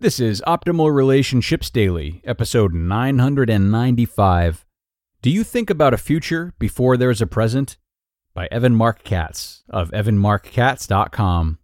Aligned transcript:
This 0.00 0.20
is 0.20 0.40
Optimal 0.46 0.94
Relationships 0.94 1.70
Daily, 1.70 2.22
episode 2.24 2.72
995. 2.72 4.64
Do 5.22 5.28
you 5.28 5.42
think 5.42 5.70
about 5.70 5.92
a 5.92 5.96
future 5.96 6.54
before 6.60 6.96
there's 6.96 7.20
a 7.20 7.26
present? 7.26 7.76
By 8.32 8.46
Evan 8.52 8.76
Marc 8.76 9.02
Katz 9.02 9.64
of 9.68 9.90
evanmarckatz.com. 9.90 11.58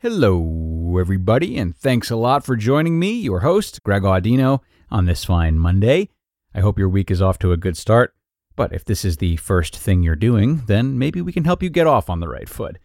Hello, 0.00 0.98
everybody, 0.98 1.56
and 1.56 1.76
thanks 1.76 2.10
a 2.10 2.16
lot 2.16 2.44
for 2.44 2.56
joining 2.56 2.98
me, 2.98 3.12
your 3.12 3.42
host, 3.42 3.84
Greg 3.84 4.02
Audino, 4.02 4.58
on 4.90 5.04
this 5.04 5.24
fine 5.24 5.56
Monday. 5.56 6.08
I 6.52 6.58
hope 6.62 6.80
your 6.80 6.88
week 6.88 7.12
is 7.12 7.22
off 7.22 7.38
to 7.38 7.52
a 7.52 7.56
good 7.56 7.76
start. 7.76 8.12
But 8.56 8.72
if 8.72 8.84
this 8.84 9.04
is 9.04 9.18
the 9.18 9.36
first 9.36 9.76
thing 9.76 10.02
you're 10.02 10.16
doing, 10.16 10.64
then 10.66 10.98
maybe 10.98 11.22
we 11.22 11.32
can 11.32 11.44
help 11.44 11.62
you 11.62 11.70
get 11.70 11.86
off 11.86 12.10
on 12.10 12.18
the 12.18 12.28
right 12.28 12.48
foot. 12.48 12.80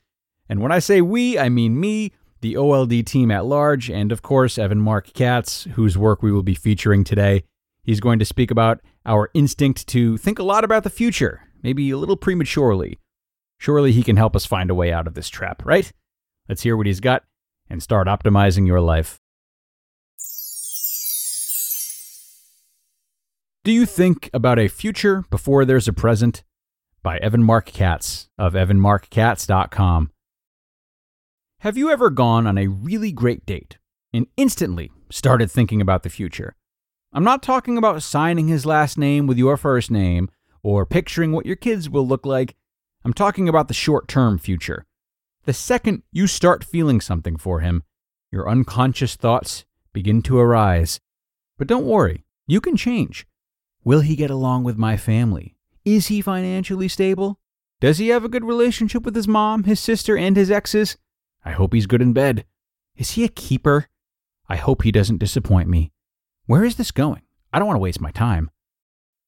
And 0.48 0.62
when 0.62 0.72
I 0.72 0.78
say 0.78 1.02
we, 1.02 1.40
I 1.40 1.50
mean 1.50 1.80
me 1.80 2.12
the 2.42 2.58
OLD 2.58 3.06
team 3.06 3.32
at 3.32 3.46
large, 3.46 3.90
and 3.90 4.12
of 4.12 4.22
course, 4.22 4.58
Evan 4.58 4.82
Marc 4.82 5.14
Katz, 5.14 5.66
whose 5.74 5.98
work 5.98 6.22
we 6.22 6.32
will 6.32 6.44
be 6.44 6.56
featuring 6.56 7.04
today. 7.04 7.44
He's 7.84 8.00
going 8.00 8.20
to 8.20 8.26
speak 8.26 8.52
about 8.52 8.82
our 9.06 9.30
instinct 9.34 9.88
to 9.88 10.18
think 10.18 10.40
a 10.40 10.44
lot 10.44 10.64
about 10.64 10.84
the 10.84 10.90
future, 10.90 11.42
maybe 11.64 11.90
a 11.90 11.98
little 11.98 12.18
prematurely. 12.18 13.00
Surely 13.58 13.92
he 13.92 14.04
can 14.04 14.18
help 14.18 14.36
us 14.36 14.46
find 14.46 14.70
a 14.70 14.76
way 14.76 14.92
out 14.92 15.08
of 15.08 15.14
this 15.14 15.30
trap, 15.30 15.66
right? 15.66 15.92
Let's 16.48 16.64
hear 16.64 16.78
what 16.78 16.86
he's 16.86 17.00
got 17.00 17.24
and 17.70 17.82
start 17.82 18.08
optimizing 18.08 18.68
your 18.68 18.82
life. 18.82 19.20
Do 23.64 23.72
you 23.74 23.86
think 23.86 24.30
about 24.34 24.60
a 24.60 24.70
future 24.70 25.26
before 25.30 25.66
there's 25.66 25.88
a 25.88 25.94
present? 25.94 26.44
By 27.04 27.18
Evan 27.18 27.44
Marc 27.44 27.66
Katz 27.66 28.30
of 28.38 28.54
evanmarckatz.com. 28.54 30.12
Have 31.62 31.76
you 31.76 31.90
ever 31.90 32.12
gone 32.12 32.46
on 32.46 32.56
a 32.56 32.68
really 32.68 33.12
great 33.12 33.44
date 33.44 33.80
and 34.14 34.28
instantly 34.38 34.92
started 35.10 35.50
thinking 35.50 35.82
about 35.82 36.04
the 36.04 36.10
future? 36.10 36.56
I'm 37.12 37.24
not 37.24 37.42
talking 37.42 37.80
about 37.80 38.04
signing 38.04 38.48
his 38.48 38.64
last 38.64 38.96
name 38.96 39.26
with 39.26 39.40
your 39.40 39.58
first 39.58 39.90
name 39.90 40.30
or 40.62 40.86
picturing 40.86 41.32
what 41.32 41.48
your 41.48 41.56
kids 41.56 41.90
will 41.90 42.08
look 42.08 42.28
like. 42.28 42.56
I'm 43.04 43.12
talking 43.12 43.50
about 43.50 43.70
the 43.70 43.74
short 43.74 44.08
term 44.08 44.38
future. 44.38 44.86
The 45.46 45.54
second 45.54 46.04
you 46.12 46.28
start 46.28 46.64
feeling 46.64 47.02
something 47.02 47.38
for 47.38 47.62
him, 47.62 47.82
your 48.32 48.48
unconscious 48.48 49.16
thoughts 49.16 49.66
begin 49.94 50.22
to 50.24 50.38
arise. 50.38 51.00
But 51.58 51.68
don't 51.68 51.88
worry, 51.88 52.24
you 52.46 52.62
can 52.62 52.78
change. 52.78 53.26
Will 53.84 54.02
he 54.02 54.16
get 54.16 54.30
along 54.30 54.64
with 54.64 54.78
my 54.78 54.96
family? 54.96 55.56
Is 55.84 56.06
he 56.06 56.22
financially 56.22 56.88
stable? 56.88 57.40
Does 57.82 57.98
he 57.98 58.10
have 58.10 58.24
a 58.24 58.30
good 58.30 58.46
relationship 58.46 59.04
with 59.04 59.16
his 59.16 59.28
mom, 59.28 59.64
his 59.64 59.80
sister, 59.80 60.16
and 60.16 60.38
his 60.38 60.52
exes? 60.52 60.98
I 61.48 61.52
hope 61.52 61.74
he's 61.74 61.88
good 61.88 62.02
in 62.02 62.12
bed. 62.12 62.44
Is 62.98 63.12
he 63.12 63.24
a 63.24 63.30
keeper? 63.30 63.88
I 64.50 64.58
hope 64.58 64.84
he 64.84 64.92
doesn't 64.92 65.20
disappoint 65.20 65.70
me. 65.70 65.94
Where 66.46 66.66
is 66.66 66.76
this 66.76 66.92
going? 66.92 67.22
I 67.54 67.58
don't 67.58 67.68
want 67.68 67.78
to 67.78 67.82
waste 67.82 68.02
my 68.02 68.12
time. 68.12 68.52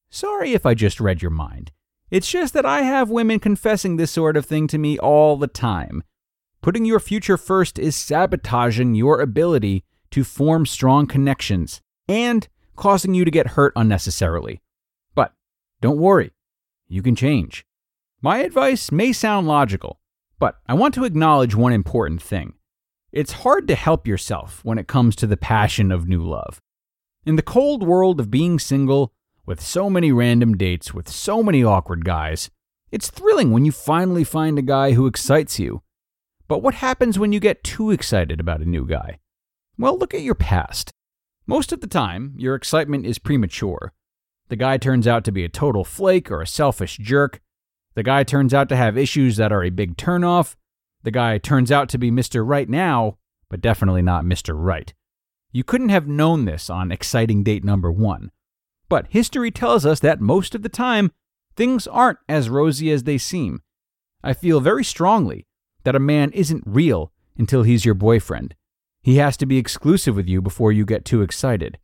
Sorry 0.09 0.51
if 0.51 0.65
I 0.65 0.73
just 0.73 0.99
read 0.99 1.21
your 1.21 1.31
mind. 1.31 1.71
It's 2.11 2.29
just 2.29 2.53
that 2.55 2.65
I 2.65 2.81
have 2.81 3.09
women 3.09 3.39
confessing 3.39 3.95
this 3.95 4.11
sort 4.11 4.35
of 4.35 4.45
thing 4.45 4.67
to 4.67 4.77
me 4.77 4.99
all 4.99 5.37
the 5.37 5.47
time. 5.47 6.03
Putting 6.61 6.83
your 6.83 6.99
future 6.99 7.37
first 7.37 7.79
is 7.79 7.95
sabotaging 7.95 8.95
your 8.95 9.21
ability 9.21 9.85
to 10.11 10.25
form 10.25 10.65
strong 10.65 11.07
connections 11.07 11.79
and 12.09 12.49
causing 12.75 13.13
you 13.13 13.23
to 13.23 13.31
get 13.31 13.51
hurt 13.55 13.71
unnecessarily. 13.77 14.61
But 15.15 15.33
don't 15.79 15.99
worry, 15.99 16.31
you 16.89 17.01
can 17.01 17.15
change. 17.15 17.65
My 18.21 18.39
advice 18.39 18.91
may 18.91 19.13
sound 19.13 19.47
logical, 19.47 19.98
but 20.39 20.59
I 20.67 20.73
want 20.73 20.93
to 20.95 21.05
acknowledge 21.05 21.53
one 21.53 21.73
important 21.73 22.21
thing. 22.21 22.53
It's 23.11 23.43
hard 23.43 23.67
to 23.67 23.75
help 23.75 24.07
yourself 24.07 24.63
when 24.63 24.77
it 24.77 24.87
comes 24.87 25.15
to 25.17 25.27
the 25.27 25.37
passion 25.37 25.91
of 25.91 26.07
new 26.07 26.23
love. 26.23 26.61
In 27.25 27.35
the 27.35 27.41
cold 27.41 27.83
world 27.83 28.19
of 28.19 28.31
being 28.31 28.59
single, 28.59 29.13
with 29.45 29.61
so 29.61 29.89
many 29.89 30.11
random 30.11 30.55
dates 30.55 30.93
with 30.93 31.09
so 31.09 31.41
many 31.41 31.63
awkward 31.63 32.05
guys, 32.05 32.49
it's 32.91 33.09
thrilling 33.09 33.51
when 33.51 33.65
you 33.65 33.71
finally 33.71 34.23
find 34.23 34.57
a 34.57 34.63
guy 34.63 34.91
who 34.91 35.07
excites 35.07 35.59
you. 35.59 35.81
But 36.47 36.63
what 36.63 36.75
happens 36.75 37.19
when 37.19 37.31
you 37.31 37.39
get 37.39 37.63
too 37.63 37.91
excited 37.91 38.39
about 38.39 38.61
a 38.61 38.69
new 38.69 38.85
guy? 38.85 39.19
Well, 39.77 39.97
look 39.97 40.13
at 40.13 40.21
your 40.21 40.35
past. 40.35 40.91
Most 41.47 41.71
of 41.71 41.81
the 41.81 41.87
time, 41.87 42.33
your 42.37 42.53
excitement 42.53 43.05
is 43.05 43.17
premature. 43.17 43.91
The 44.49 44.55
guy 44.55 44.77
turns 44.77 45.07
out 45.07 45.23
to 45.25 45.31
be 45.31 45.43
a 45.43 45.49
total 45.49 45.83
flake 45.83 46.29
or 46.29 46.41
a 46.41 46.47
selfish 46.47 46.97
jerk, 46.97 47.39
the 47.95 48.03
guy 48.03 48.23
turns 48.23 48.53
out 48.53 48.69
to 48.69 48.75
have 48.75 48.97
issues 48.97 49.37
that 49.37 49.51
are 49.51 49.63
a 49.63 49.69
big 49.69 49.97
turnoff. 49.97 50.55
The 51.03 51.11
guy 51.11 51.37
turns 51.37 51.71
out 51.71 51.89
to 51.89 51.97
be 51.97 52.11
Mr. 52.11 52.47
Right 52.47 52.69
now, 52.69 53.17
but 53.49 53.61
definitely 53.61 54.01
not 54.01 54.25
Mr. 54.25 54.53
Right. 54.55 54.93
You 55.51 55.63
couldn't 55.63 55.89
have 55.89 56.07
known 56.07 56.45
this 56.45 56.69
on 56.69 56.91
exciting 56.91 57.43
date 57.43 57.63
number 57.63 57.91
one. 57.91 58.31
But 58.87 59.07
history 59.09 59.51
tells 59.51 59.85
us 59.85 59.99
that 60.01 60.21
most 60.21 60.55
of 60.55 60.61
the 60.61 60.69
time, 60.69 61.11
things 61.55 61.87
aren't 61.87 62.19
as 62.27 62.49
rosy 62.49 62.91
as 62.91 63.03
they 63.03 63.17
seem. 63.17 63.61
I 64.23 64.33
feel 64.33 64.59
very 64.59 64.83
strongly 64.83 65.47
that 65.83 65.95
a 65.95 65.99
man 65.99 66.31
isn't 66.31 66.63
real 66.65 67.11
until 67.37 67.63
he's 67.63 67.85
your 67.85 67.95
boyfriend. 67.95 68.55
He 69.01 69.15
has 69.17 69.37
to 69.37 69.45
be 69.45 69.57
exclusive 69.57 70.15
with 70.15 70.27
you 70.27 70.41
before 70.41 70.71
you 70.71 70.85
get 70.85 71.05
too 71.05 71.21
excited. 71.21 71.77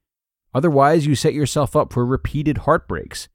Otherwise, 0.54 1.06
you 1.06 1.16
set 1.16 1.34
yourself 1.34 1.76
up 1.76 1.94
for 1.94 2.06
repeated 2.06 2.60
heartbreaks. 2.60 3.30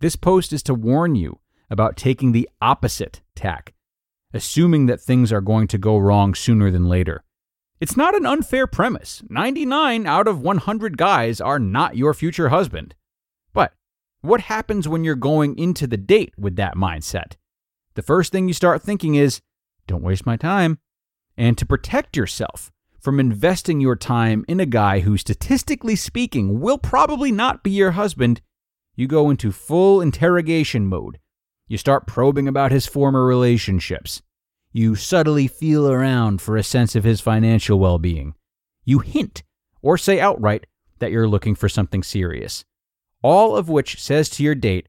This 0.00 0.16
post 0.16 0.52
is 0.52 0.62
to 0.64 0.74
warn 0.74 1.14
you 1.14 1.40
about 1.70 1.96
taking 1.96 2.32
the 2.32 2.48
opposite 2.60 3.20
tack, 3.34 3.74
assuming 4.32 4.86
that 4.86 5.00
things 5.00 5.32
are 5.32 5.40
going 5.40 5.68
to 5.68 5.78
go 5.78 5.98
wrong 5.98 6.34
sooner 6.34 6.70
than 6.70 6.88
later. 6.88 7.24
It's 7.80 7.96
not 7.96 8.16
an 8.16 8.26
unfair 8.26 8.66
premise. 8.66 9.22
99 9.28 10.06
out 10.06 10.26
of 10.26 10.40
100 10.40 10.96
guys 10.96 11.40
are 11.40 11.60
not 11.60 11.96
your 11.96 12.12
future 12.12 12.48
husband. 12.48 12.94
But 13.52 13.72
what 14.20 14.42
happens 14.42 14.88
when 14.88 15.04
you're 15.04 15.14
going 15.14 15.56
into 15.56 15.86
the 15.86 15.96
date 15.96 16.34
with 16.36 16.56
that 16.56 16.74
mindset? 16.74 17.34
The 17.94 18.02
first 18.02 18.32
thing 18.32 18.48
you 18.48 18.54
start 18.54 18.82
thinking 18.82 19.14
is, 19.14 19.40
don't 19.86 20.02
waste 20.02 20.26
my 20.26 20.36
time. 20.36 20.78
And 21.36 21.56
to 21.56 21.66
protect 21.66 22.16
yourself 22.16 22.72
from 22.98 23.20
investing 23.20 23.80
your 23.80 23.94
time 23.94 24.44
in 24.48 24.58
a 24.58 24.66
guy 24.66 25.00
who, 25.00 25.16
statistically 25.16 25.94
speaking, 25.94 26.60
will 26.60 26.78
probably 26.78 27.30
not 27.30 27.62
be 27.62 27.70
your 27.70 27.92
husband, 27.92 28.40
you 28.96 29.06
go 29.06 29.30
into 29.30 29.52
full 29.52 30.00
interrogation 30.00 30.86
mode 30.86 31.18
you 31.68 31.78
start 31.78 32.06
probing 32.06 32.48
about 32.48 32.72
his 32.72 32.86
former 32.86 33.24
relationships. 33.24 34.22
You 34.72 34.94
subtly 34.94 35.46
feel 35.46 35.90
around 35.90 36.40
for 36.40 36.56
a 36.56 36.62
sense 36.62 36.96
of 36.96 37.04
his 37.04 37.20
financial 37.20 37.78
well 37.78 37.98
being. 37.98 38.34
You 38.84 39.00
hint 39.00 39.42
or 39.82 39.98
say 39.98 40.18
outright 40.18 40.66
that 40.98 41.10
you're 41.10 41.28
looking 41.28 41.54
for 41.54 41.68
something 41.68 42.02
serious. 42.02 42.64
All 43.22 43.56
of 43.56 43.68
which 43.68 44.00
says 44.00 44.28
to 44.30 44.42
your 44.42 44.54
date, 44.54 44.88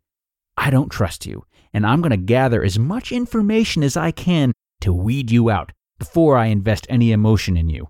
I 0.57 0.69
don't 0.69 0.89
trust 0.89 1.25
you, 1.25 1.45
and 1.73 1.85
I'm 1.85 2.01
going 2.01 2.11
to 2.11 2.17
gather 2.17 2.63
as 2.63 2.79
much 2.79 3.11
information 3.11 3.83
as 3.83 3.97
I 3.97 4.11
can 4.11 4.51
to 4.81 4.93
weed 4.93 5.31
you 5.31 5.49
out 5.49 5.71
before 5.97 6.37
I 6.37 6.45
invest 6.45 6.87
any 6.89 7.11
emotion 7.11 7.57
in 7.57 7.69
you. 7.69 7.89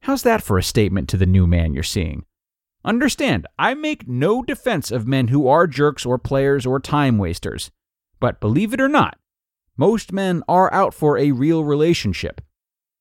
How's 0.00 0.22
that 0.22 0.42
for 0.42 0.58
a 0.58 0.62
statement 0.62 1.08
to 1.10 1.16
the 1.16 1.26
new 1.26 1.46
man 1.46 1.72
you're 1.72 1.82
seeing? 1.82 2.24
Understand, 2.84 3.46
I 3.58 3.74
make 3.74 4.08
no 4.08 4.42
defense 4.42 4.90
of 4.90 5.06
men 5.06 5.28
who 5.28 5.46
are 5.46 5.66
jerks 5.66 6.04
or 6.04 6.18
players 6.18 6.66
or 6.66 6.80
time 6.80 7.18
wasters. 7.18 7.70
But 8.22 8.38
believe 8.38 8.72
it 8.72 8.80
or 8.80 8.88
not, 8.88 9.18
most 9.76 10.12
men 10.12 10.44
are 10.46 10.72
out 10.72 10.94
for 10.94 11.18
a 11.18 11.32
real 11.32 11.64
relationship. 11.64 12.40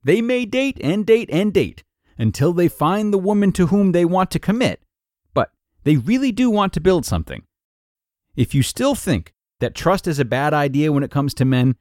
They 0.03 0.19
may 0.19 0.45
date 0.45 0.79
and 0.81 1.06
date 1.06 1.29
and 1.31 1.53
date 1.53 1.83
until 2.18 2.53
they 2.53 2.68
find 2.68 3.13
the 3.13 3.19
woman 3.19 3.51
to 3.51 3.68
whom 3.68 3.91
they 3.91 4.03
want 4.03 4.31
to 4.31 4.39
commit, 4.39 4.81
but 5.35 5.51
they 5.83 5.97
really 5.97 6.31
do 6.31 6.50
want 6.50 6.73
to 6.73 6.79
build 6.79 7.06
something. 7.06 7.44
If 8.35 8.56
you 8.56 8.63
still 8.63 8.95
think 8.95 9.35
that 9.59 9.75
trust 9.75 10.07
is 10.07 10.18
a 10.18 10.25
bad 10.25 10.56
idea 10.56 10.91
when 10.91 11.03
it 11.03 11.12
comes 11.12 11.35
to 11.35 11.45
men, 11.45 11.75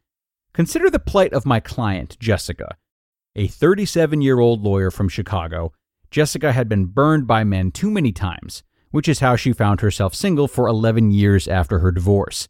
consider 0.53 0.91
the 0.91 0.99
plight 0.99 1.33
of 1.33 1.47
my 1.47 1.61
client, 1.61 2.19
Jessica. 2.21 2.77
A 3.37 3.47
37 3.47 4.21
year 4.21 4.39
old 4.39 4.63
lawyer 4.63 4.91
from 4.91 5.09
Chicago, 5.09 5.73
Jessica 6.11 6.53
had 6.53 6.69
been 6.69 6.85
burned 6.85 7.27
by 7.27 7.45
men 7.45 7.71
too 7.71 7.91
many 7.91 8.13
times, 8.13 8.65
which 8.91 9.09
is 9.09 9.21
how 9.21 9.35
she 9.35 9.55
found 9.55 9.81
herself 9.81 10.15
single 10.15 10.47
for 10.47 10.69
11 10.69 11.11
years 11.11 11.49
after 11.49 11.79
her 11.79 11.91
divorce. 11.91 12.47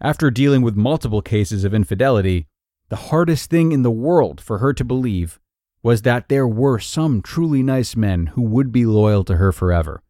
After 0.00 0.30
dealing 0.30 0.62
with 0.62 0.76
multiple 0.76 1.22
cases 1.22 1.64
of 1.64 1.74
infidelity, 1.74 2.46
the 2.88 2.96
hardest 2.96 3.50
thing 3.50 3.72
in 3.72 3.82
the 3.82 3.90
world 3.90 4.40
for 4.40 4.58
her 4.58 4.72
to 4.74 4.84
believe 4.84 5.40
was 5.82 6.02
that 6.02 6.28
there 6.28 6.48
were 6.48 6.78
some 6.78 7.20
truly 7.20 7.62
nice 7.62 7.94
men 7.94 8.26
who 8.28 8.42
would 8.42 8.72
be 8.72 8.86
loyal 8.86 9.22
to 9.24 9.36
her 9.36 9.52
forever. 9.52 10.02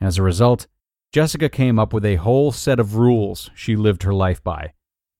As 0.00 0.16
a 0.16 0.22
result, 0.22 0.66
Jessica 1.12 1.48
came 1.48 1.78
up 1.78 1.92
with 1.92 2.04
a 2.04 2.16
whole 2.16 2.52
set 2.52 2.80
of 2.80 2.96
rules 2.96 3.50
she 3.54 3.76
lived 3.76 4.02
her 4.02 4.14
life 4.14 4.42
by. 4.42 4.72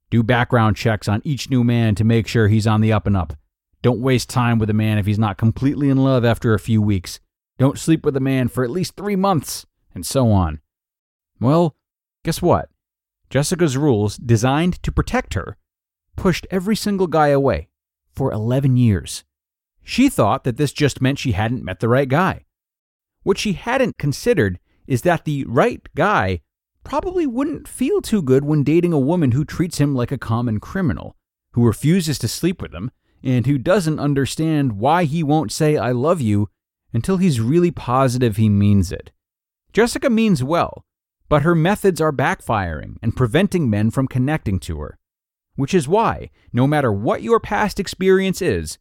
Do 0.09 0.23
background 0.23 0.77
checks 0.77 1.07
on 1.07 1.21
each 1.23 1.51
new 1.51 1.63
man 1.63 1.95
to 1.97 2.05
make 2.05 2.27
sure 2.27 2.49
he's 2.49 2.67
on 2.67 2.81
the 2.81 2.93
up 2.93 3.07
and 3.07 3.17
up. 3.17 3.35
Don't 3.83 4.01
waste 4.01 4.31
time 4.31 4.59
with 4.59 4.71
a 4.71 4.75
man 4.75 4.97
if 4.97 5.07
he's 5.07 5.19
not 5.19 5.37
completely 5.37 5.91
in 5.91 5.99
love 5.99 6.25
after 6.25 6.55
a 6.55 6.59
few 6.59 6.81
weeks. 6.81 7.21
Don't 7.59 7.79
sleep 7.79 8.05
with 8.05 8.17
a 8.17 8.21
man 8.21 8.49
for 8.49 8.65
at 8.65 8.71
least 8.71 8.97
three 8.97 9.17
months, 9.17 9.67
and 9.95 10.07
so 10.07 10.31
on. 10.31 10.61
Well, 11.41 11.77
guess 12.25 12.41
what? 12.41 12.70
Jessica's 13.31 13.77
rules, 13.77 14.17
designed 14.17 14.83
to 14.83 14.93
protect 14.93 15.35
her, 15.35 15.57
pushed 16.17 16.47
every 16.51 16.77
single 16.77 17.07
guy 17.07 17.29
away 17.29 17.69
for 18.13 18.33
11 18.33 18.77
years. 18.77 19.25
She 19.83 20.09
thought 20.09 20.45
that 20.45 20.57
this 20.57 20.73
just 20.73 21.01
meant 21.01 21.19
she 21.19 21.33
hadn't 21.33 21.65
met 21.65 21.81
the 21.81 21.89
right 21.89 22.09
guy. 22.09 22.45
What 23.23 23.39
she 23.39 23.53
hadn't 23.53 23.99
considered 23.99 24.59
is 24.87 25.03
that 25.03 25.25
the 25.25 25.45
right 25.45 25.81
guy 25.95 26.41
probably 26.83 27.27
wouldn't 27.27 27.69
feel 27.69 28.01
too 28.01 28.23
good 28.23 28.45
when 28.45 28.65
dating 28.65 28.93
a 28.93 28.99
woman 28.99 29.33
who 29.33 29.45
treats 29.45 29.79
him 29.79 29.95
like 29.95 30.11
a 30.11 30.19
common 30.19 30.59
criminal, 30.59 31.17
who 31.53 31.65
refuses 31.65 32.19
to 32.19 32.29
sleep 32.29 32.61
with 32.61 32.75
him, 32.75 32.91
and 33.23 33.47
who 33.47 33.59
doesn't 33.59 34.01
understand 34.01 34.73
why 34.73 35.05
he 35.05 35.23
won't 35.23 35.53
say, 35.53 35.77
I 35.77 35.93
love 35.93 36.21
you, 36.21 36.49
until 36.93 37.19
he's 37.19 37.41
really 37.41 37.71
positive 37.71 38.37
he 38.37 38.49
means 38.49 38.91
it. 38.91 39.13
Jessica 39.73 40.11
means 40.11 40.43
well, 40.43 40.85
but 41.31 41.43
her 41.43 41.55
methods 41.55 42.01
are 42.01 42.13
backfiring 42.13 42.97
and 43.01 43.17
preventing 43.17 43.71
men 43.71 43.91
from 43.91 44.09
connecting 44.09 44.59
to 44.59 44.81
her. 44.81 44.99
Which 45.55 45.73
is 45.73 45.89
why, 45.89 46.31
no 46.53 46.67
matter 46.67 46.93
what 46.93 47.23
your 47.23 47.39
past 47.39 47.79
experience 47.79 48.43
is, 48.43 48.79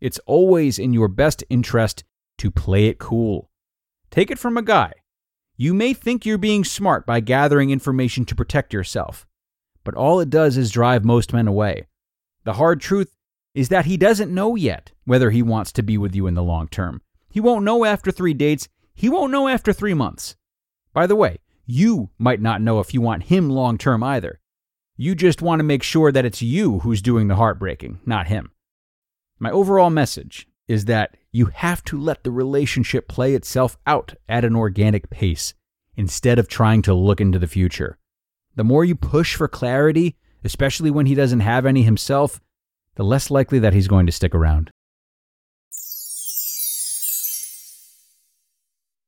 it's 0.00 0.18
always 0.26 0.80
in 0.80 0.92
your 0.92 1.06
best 1.06 1.44
interest 1.48 2.02
to 2.38 2.50
play 2.50 2.86
it 2.86 2.98
cool. 2.98 3.50
Take 4.10 4.32
it 4.32 4.38
from 4.38 4.58
a 4.58 4.62
guy. 4.62 4.92
You 5.56 5.74
may 5.74 5.94
think 5.94 6.26
you're 6.26 6.38
being 6.38 6.64
smart 6.64 7.06
by 7.06 7.20
gathering 7.20 7.70
information 7.70 8.24
to 8.24 8.34
protect 8.34 8.72
yourself, 8.72 9.24
but 9.84 9.94
all 9.94 10.18
it 10.18 10.28
does 10.28 10.56
is 10.56 10.72
drive 10.72 11.04
most 11.04 11.32
men 11.32 11.46
away. 11.46 11.86
The 12.42 12.54
hard 12.54 12.80
truth 12.80 13.14
is 13.54 13.68
that 13.68 13.86
he 13.86 13.96
doesn't 13.96 14.34
know 14.34 14.56
yet 14.56 14.90
whether 15.04 15.30
he 15.30 15.42
wants 15.42 15.70
to 15.72 15.84
be 15.84 15.96
with 15.96 16.16
you 16.16 16.26
in 16.26 16.34
the 16.34 16.42
long 16.42 16.66
term. 16.66 17.00
He 17.30 17.38
won't 17.38 17.64
know 17.64 17.84
after 17.84 18.10
three 18.10 18.34
dates, 18.34 18.68
he 18.92 19.08
won't 19.08 19.30
know 19.30 19.46
after 19.46 19.72
three 19.72 19.94
months. 19.94 20.34
By 20.92 21.06
the 21.06 21.16
way, 21.16 21.38
you 21.72 22.10
might 22.18 22.42
not 22.42 22.60
know 22.60 22.80
if 22.80 22.92
you 22.92 23.00
want 23.00 23.24
him 23.24 23.48
long 23.48 23.78
term 23.78 24.02
either. 24.02 24.38
You 24.94 25.14
just 25.14 25.40
want 25.40 25.60
to 25.60 25.64
make 25.64 25.82
sure 25.82 26.12
that 26.12 26.26
it's 26.26 26.42
you 26.42 26.80
who's 26.80 27.00
doing 27.00 27.28
the 27.28 27.36
heartbreaking, 27.36 28.00
not 28.04 28.26
him. 28.26 28.52
My 29.38 29.50
overall 29.50 29.88
message 29.88 30.46
is 30.68 30.84
that 30.84 31.16
you 31.30 31.46
have 31.46 31.82
to 31.84 31.98
let 31.98 32.24
the 32.24 32.30
relationship 32.30 33.08
play 33.08 33.34
itself 33.34 33.78
out 33.86 34.14
at 34.28 34.44
an 34.44 34.54
organic 34.54 35.08
pace 35.08 35.54
instead 35.96 36.38
of 36.38 36.46
trying 36.46 36.82
to 36.82 36.92
look 36.92 37.22
into 37.22 37.38
the 37.38 37.46
future. 37.46 37.98
The 38.54 38.64
more 38.64 38.84
you 38.84 38.94
push 38.94 39.34
for 39.34 39.48
clarity, 39.48 40.16
especially 40.44 40.90
when 40.90 41.06
he 41.06 41.14
doesn't 41.14 41.40
have 41.40 41.64
any 41.64 41.84
himself, 41.84 42.38
the 42.96 43.02
less 43.02 43.30
likely 43.30 43.58
that 43.60 43.72
he's 43.72 43.88
going 43.88 44.04
to 44.04 44.12
stick 44.12 44.34
around. 44.34 44.70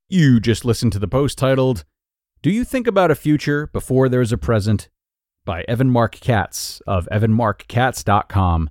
You 0.09 0.41
just 0.41 0.65
listened 0.65 0.93
to 0.95 0.99
the 0.99 1.09
post 1.09 1.37
titled, 1.37 1.85
Do 2.45 2.51
You 2.51 2.63
Think 2.63 2.87
About 2.87 3.11
a 3.11 3.15
Future 3.15 3.69
Before 3.69 4.07
There's 4.07 4.31
a 4.31 4.37
Present? 4.37 4.91
by 5.47 5.65
Evan 5.67 5.91
Marc 5.91 6.21
Katz 6.21 6.83
of 6.87 7.09
evanmarckatz.com. 7.11 8.69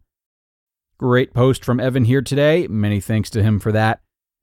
Great 0.99 1.33
post 1.33 1.65
from 1.65 1.79
Evan 1.79 2.05
here 2.05 2.21
today. 2.21 2.67
Many 2.67 2.99
thanks 2.99 3.31
to 3.31 3.41
him 3.41 3.59
for 3.59 3.71
that. 3.71 4.01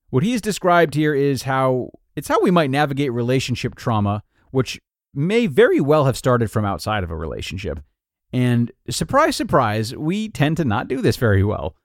What 0.09 0.25
he's 0.25 0.41
described 0.41 0.97
here 0.97 1.15
is 1.15 1.44
how 1.44 1.91
it's 2.17 2.27
how 2.27 2.43
we 2.43 2.50
might 2.50 2.71
navigate 2.71 3.12
relationship 3.12 3.77
trauma, 3.77 4.25
which 4.50 4.81
may 5.15 5.47
very 5.47 5.81
well 5.81 6.06
have 6.06 6.17
started 6.17 6.50
from 6.50 6.65
outside 6.65 7.05
of 7.05 7.12
a 7.12 7.17
relationship. 7.17 7.79
And 8.32 8.73
surprise, 8.88 9.37
surprise, 9.37 9.94
we 9.94 10.29
tend 10.29 10.56
to 10.56 10.65
not 10.65 10.88
do 10.88 11.00
this 11.00 11.17
very 11.17 11.44
well. 11.44 11.77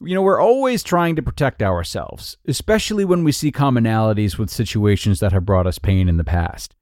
You 0.00 0.16
know, 0.16 0.22
we're 0.22 0.40
always 0.40 0.82
trying 0.82 1.14
to 1.14 1.22
protect 1.22 1.62
ourselves, 1.62 2.38
especially 2.48 3.04
when 3.04 3.22
we 3.22 3.30
see 3.30 3.52
commonalities 3.52 4.36
with 4.36 4.50
situations 4.50 5.20
that 5.20 5.30
have 5.30 5.46
brought 5.46 5.68
us 5.68 5.78
pain 5.78 6.08
in 6.08 6.16
the 6.16 6.24
past. 6.24 6.74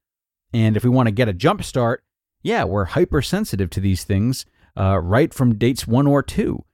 And 0.52 0.76
if 0.76 0.84
we 0.84 0.90
want 0.90 1.06
to 1.06 1.12
get 1.12 1.28
a 1.28 1.32
jump 1.32 1.62
start, 1.64 2.04
yeah, 2.42 2.64
we're 2.64 2.84
hypersensitive 2.84 3.70
to 3.70 3.80
these 3.80 4.04
things 4.04 4.46
uh, 4.76 4.98
right 4.98 5.32
from 5.32 5.56
dates 5.56 5.86
one 5.86 6.06
or 6.06 6.22
two. 6.22 6.64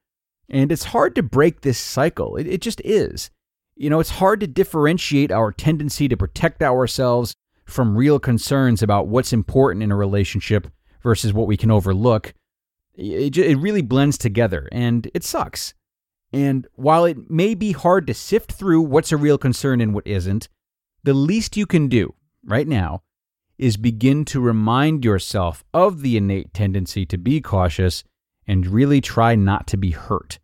And 0.49 0.71
it's 0.71 0.85
hard 0.85 1.15
to 1.15 1.23
break 1.23 1.61
this 1.61 1.79
cycle. 1.79 2.35
It, 2.35 2.47
it 2.47 2.61
just 2.61 2.81
is. 2.83 3.31
You 3.75 3.89
know, 3.89 3.99
it's 3.99 4.11
hard 4.11 4.39
to 4.41 4.47
differentiate 4.47 5.31
our 5.31 5.51
tendency 5.51 6.07
to 6.07 6.17
protect 6.17 6.61
ourselves 6.61 7.33
from 7.65 7.97
real 7.97 8.19
concerns 8.19 8.83
about 8.83 9.07
what's 9.07 9.33
important 9.33 9.83
in 9.83 9.91
a 9.91 9.95
relationship 9.95 10.67
versus 11.01 11.33
what 11.33 11.47
we 11.47 11.57
can 11.57 11.71
overlook. 11.71 12.33
It, 12.93 13.37
it 13.37 13.57
really 13.57 13.81
blends 13.81 14.17
together 14.17 14.69
and 14.71 15.09
it 15.13 15.23
sucks. 15.23 15.73
And 16.31 16.67
while 16.73 17.05
it 17.05 17.29
may 17.29 17.55
be 17.55 17.71
hard 17.71 18.05
to 18.07 18.13
sift 18.13 18.51
through 18.51 18.81
what's 18.81 19.11
a 19.11 19.17
real 19.17 19.37
concern 19.37 19.81
and 19.81 19.93
what 19.93 20.05
isn't, 20.05 20.49
the 21.03 21.13
least 21.13 21.57
you 21.57 21.65
can 21.65 21.87
do 21.87 22.13
right 22.45 22.67
now 22.67 23.01
is 23.57 23.77
begin 23.77 24.25
to 24.25 24.41
remind 24.41 25.05
yourself 25.05 25.63
of 25.73 26.01
the 26.01 26.17
innate 26.17 26.53
tendency 26.53 27.05
to 27.05 27.17
be 27.17 27.41
cautious 27.41 28.03
and 28.47 28.67
really 28.67 28.99
try 28.99 29.35
not 29.35 29.67
to 29.67 29.77
be 29.77 29.91
hurt. 29.91 30.39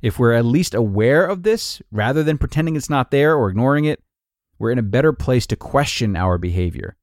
If 0.00 0.18
we're 0.18 0.32
at 0.32 0.44
least 0.44 0.74
aware 0.74 1.24
of 1.26 1.42
this 1.42 1.80
rather 1.90 2.22
than 2.22 2.38
pretending 2.38 2.76
it's 2.76 2.90
not 2.90 3.10
there 3.10 3.36
or 3.36 3.48
ignoring 3.48 3.86
it, 3.86 4.02
we're 4.58 4.70
in 4.70 4.78
a 4.78 4.82
better 4.82 5.12
place 5.12 5.46
to 5.48 5.56
question 5.56 6.16
our 6.16 6.38
behavior. 6.38 6.96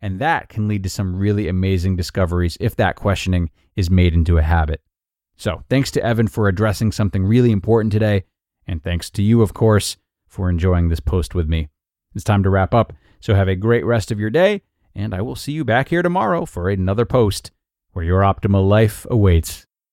And 0.00 0.18
that 0.18 0.48
can 0.48 0.68
lead 0.68 0.82
to 0.82 0.90
some 0.90 1.16
really 1.16 1.48
amazing 1.48 1.96
discoveries 1.96 2.56
if 2.60 2.76
that 2.76 2.96
questioning 2.96 3.50
is 3.76 3.90
made 3.90 4.14
into 4.14 4.38
a 4.38 4.42
habit. 4.42 4.82
So, 5.36 5.62
thanks 5.68 5.90
to 5.92 6.04
Evan 6.04 6.28
for 6.28 6.48
addressing 6.48 6.92
something 6.92 7.24
really 7.24 7.52
important 7.52 7.92
today. 7.92 8.24
And 8.66 8.82
thanks 8.82 9.10
to 9.10 9.22
you, 9.22 9.42
of 9.42 9.54
course, 9.54 9.96
for 10.26 10.50
enjoying 10.50 10.88
this 10.88 11.00
post 11.00 11.34
with 11.34 11.48
me. 11.48 11.68
It's 12.14 12.24
time 12.24 12.42
to 12.42 12.50
wrap 12.50 12.74
up. 12.74 12.92
So, 13.20 13.34
have 13.34 13.48
a 13.48 13.56
great 13.56 13.84
rest 13.84 14.10
of 14.10 14.20
your 14.20 14.30
day. 14.30 14.62
And 14.94 15.14
I 15.14 15.22
will 15.22 15.36
see 15.36 15.52
you 15.52 15.64
back 15.64 15.88
here 15.88 16.02
tomorrow 16.02 16.44
for 16.44 16.68
another 16.68 17.04
post 17.04 17.50
where 17.92 18.04
your 18.04 18.20
optimal 18.20 18.68
life 18.68 19.06
awaits. 19.10 19.66